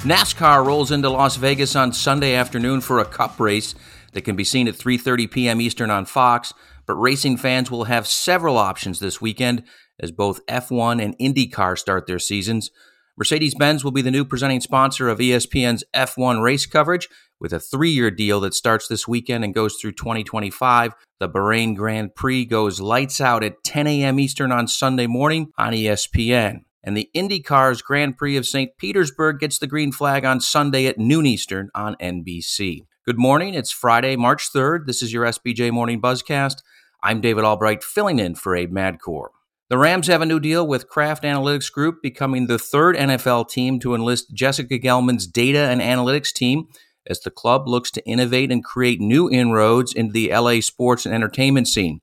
[0.00, 3.74] NASCAR rolls into Las Vegas on Sunday afternoon for a cup race
[4.12, 5.60] that can be seen at 3:30 p.m.
[5.60, 6.54] Eastern on Fox,
[6.86, 9.62] but racing fans will have several options this weekend
[10.00, 12.70] as both F1 and IndyCar start their seasons.
[13.18, 17.06] Mercedes-Benz will be the new presenting sponsor of ESPN's F1 race coverage
[17.38, 20.94] with a 3-year deal that starts this weekend and goes through 2025.
[21.18, 24.18] The Bahrain Grand Prix goes lights out at 10 a.m.
[24.18, 28.76] Eastern on Sunday morning on ESPN and the IndyCar's Grand Prix of St.
[28.78, 32.86] Petersburg gets the green flag on Sunday at noon Eastern on NBC.
[33.06, 33.54] Good morning.
[33.54, 34.86] It's Friday, March 3rd.
[34.86, 36.62] This is your SBJ Morning Buzzcast.
[37.02, 39.28] I'm David Albright, filling in for Abe Madkour.
[39.68, 43.78] The Rams have a new deal with Kraft Analytics Group, becoming the third NFL team
[43.80, 46.66] to enlist Jessica Gelman's data and analytics team
[47.06, 51.14] as the club looks to innovate and create new inroads into the LA sports and
[51.14, 52.00] entertainment scene.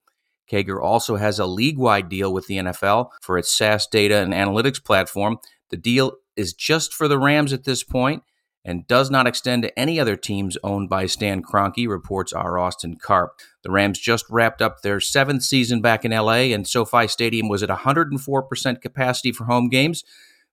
[0.51, 4.33] KAGR also has a league wide deal with the NFL for its SaaS data and
[4.33, 5.37] analytics platform.
[5.69, 8.23] The deal is just for the Rams at this point
[8.67, 12.59] and does not extend to any other teams owned by Stan Kroenke, reports R.
[12.59, 13.39] Austin Karp.
[13.63, 17.63] The Rams just wrapped up their seventh season back in LA, and SoFi Stadium was
[17.63, 20.03] at 104% capacity for home games.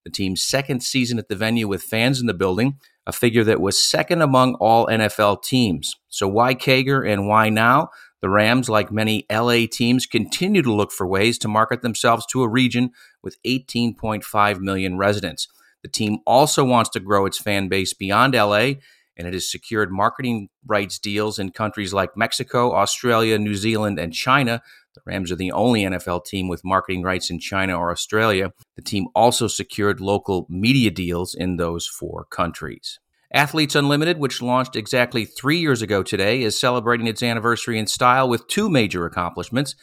[0.05, 3.61] The team's second season at the venue with fans in the building, a figure that
[3.61, 5.97] was second among all NFL teams.
[6.09, 7.89] So, why KAGR and why now?
[8.25, 12.43] The Rams, like many LA teams, continue to look for ways to market themselves to
[12.43, 15.47] a region with 18.5 million residents.
[15.83, 18.77] The team also wants to grow its fan base beyond LA,
[19.15, 24.15] and it has secured marketing rights deals in countries like Mexico, Australia, New Zealand, and
[24.15, 24.63] China.
[24.95, 28.55] The Rams are the only NFL team with marketing rights in China or Australia.
[28.77, 33.01] The team also secured local media deals in those four countries.
[33.35, 38.29] Athletes Unlimited, which launched exactly three years ago today, is celebrating its anniversary in style
[38.29, 39.75] with two major accomplishments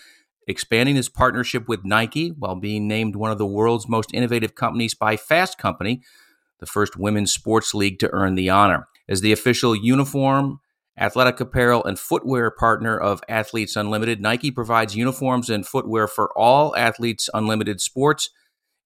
[0.47, 4.93] expanding its partnership with Nike while being named one of the world's most innovative companies
[4.93, 6.01] by Fast Company,
[6.61, 8.87] the first women's sports league to earn the honor.
[9.09, 10.61] As the official uniform,
[10.97, 16.73] athletic apparel, and footwear partner of Athletes Unlimited, Nike provides uniforms and footwear for all
[16.77, 18.29] Athletes Unlimited sports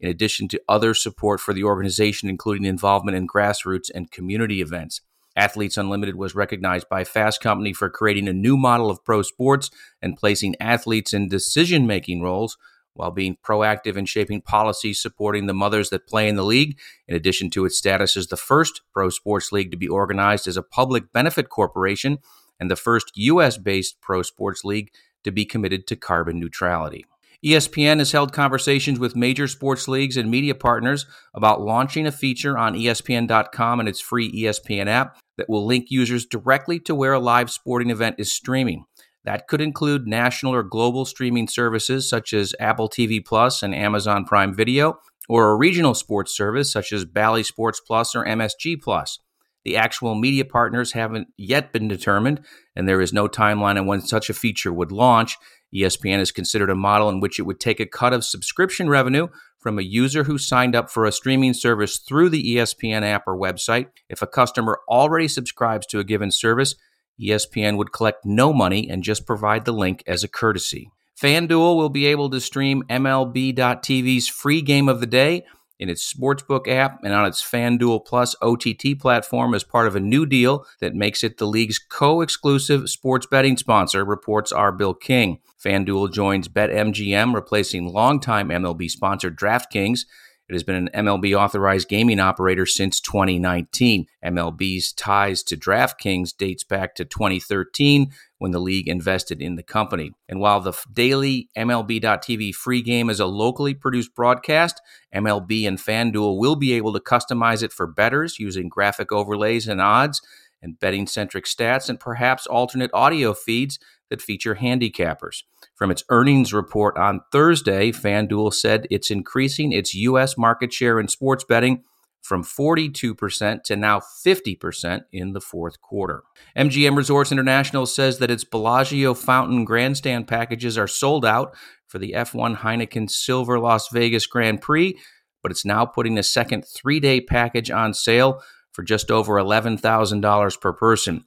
[0.06, 5.02] in addition to other support for the organization, including involvement in grassroots and community events.
[5.36, 9.72] Athletes Unlimited was recognized by Fast Company for creating a new model of pro sports
[10.04, 12.56] and placing athletes in decision making roles
[12.94, 17.16] while being proactive in shaping policies supporting the mothers that play in the league, in
[17.16, 20.64] addition to its status as the first pro sports league to be organized as a
[20.64, 22.20] public benefit corporation
[22.60, 23.58] and the first U.S.
[23.58, 24.92] based pro sports league
[25.24, 27.06] to be committed to carbon neutrality.
[27.44, 32.58] ESPN has held conversations with major sports leagues and media partners about launching a feature
[32.58, 37.20] on ESPN.com and its free ESPN app that will link users directly to where a
[37.20, 38.86] live sporting event is streaming.
[39.26, 44.24] That could include national or global streaming services such as Apple TV Plus and Amazon
[44.24, 49.20] Prime Video, or a regional sports service such as Bally Sports Plus or MSG Plus.
[49.66, 52.42] The actual media partners haven't yet been determined,
[52.76, 55.38] and there is no timeline on when such a feature would launch.
[55.74, 59.28] ESPN is considered a model in which it would take a cut of subscription revenue
[59.60, 63.36] from a user who signed up for a streaming service through the ESPN app or
[63.36, 63.88] website.
[64.08, 66.76] If a customer already subscribes to a given service,
[67.20, 70.92] ESPN would collect no money and just provide the link as a courtesy.
[71.20, 75.44] FanDuel will be able to stream MLB.TV's free game of the day
[75.80, 80.00] in its Sportsbook app and on its FanDuel Plus OTT platform as part of a
[80.00, 84.72] new deal that makes it the league's co exclusive sports betting sponsor, reports R.
[84.72, 85.40] Bill King.
[85.64, 90.06] FanDuel joins BetMGM, replacing longtime MLB sponsor DraftKings
[90.48, 94.06] it has been an MLB authorized gaming operator since 2019.
[94.24, 98.12] MLB's ties to DraftKings dates back to 2013
[98.46, 100.12] when the league invested in the company.
[100.30, 104.84] And while the daily MLB.TV free game is a locally produced broadcast,
[105.16, 109.82] MLB and FanDuel will be able to customize it for bettors using graphic overlays and
[109.82, 110.22] odds
[110.62, 113.80] and betting centric stats and perhaps alternate audio feeds
[114.12, 115.42] that feature handicappers.
[115.74, 120.38] From its earnings report on Thursday, FanDuel said it's increasing its U.S.
[120.38, 121.84] market share in sports betting
[122.26, 126.24] from 42% to now 50% in the fourth quarter.
[126.58, 131.56] MGM Resorts International says that its Bellagio Fountain Grandstand packages are sold out
[131.86, 134.98] for the F1 Heineken Silver Las Vegas Grand Prix,
[135.44, 138.42] but it's now putting a second three day package on sale
[138.72, 141.26] for just over $11,000 per person.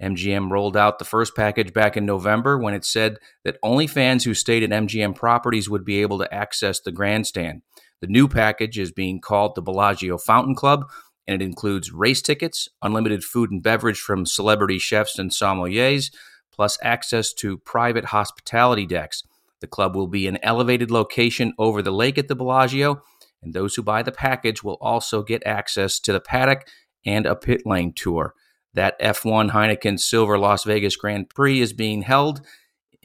[0.00, 4.22] MGM rolled out the first package back in November when it said that only fans
[4.22, 7.62] who stayed at MGM properties would be able to access the grandstand.
[8.00, 10.84] The new package is being called the Bellagio Fountain Club,
[11.26, 16.12] and it includes race tickets, unlimited food and beverage from celebrity chefs and sommeliers,
[16.52, 19.22] plus access to private hospitality decks.
[19.60, 23.02] The club will be an elevated location over the lake at the Bellagio,
[23.42, 26.68] and those who buy the package will also get access to the paddock
[27.04, 28.34] and a pit lane tour.
[28.74, 32.42] That F1 Heineken Silver Las Vegas Grand Prix is being held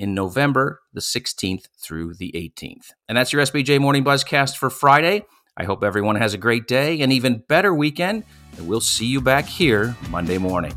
[0.01, 2.87] in November the 16th through the 18th.
[3.07, 5.25] And that's your SBJ Morning Buzzcast for Friday.
[5.55, 8.23] I hope everyone has a great day and even better weekend,
[8.57, 10.73] and we'll see you back here Monday morning.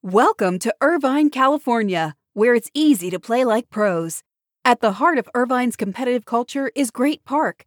[0.00, 4.22] Welcome to Irvine, California, where it's easy to play like pros.
[4.64, 7.66] At the heart of Irvine's competitive culture is Great Park